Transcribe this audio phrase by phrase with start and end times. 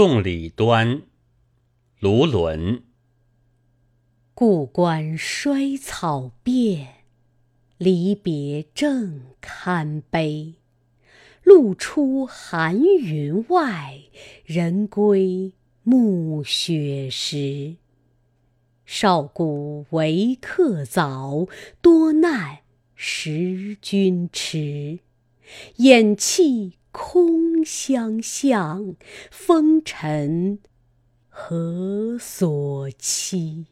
[0.00, 1.02] 送李端，
[1.98, 2.84] 卢纶。
[4.32, 7.04] 故关衰草遍，
[7.76, 10.54] 离别正堪悲。
[11.42, 14.00] 路出寒云外，
[14.46, 15.52] 人归
[15.82, 17.76] 暮雪时。
[18.86, 21.46] 少骨为客早，
[21.82, 22.60] 多难
[22.94, 25.00] 识君迟。
[25.76, 28.96] 偃气空相向，
[29.30, 30.58] 风尘
[31.28, 33.66] 何所期？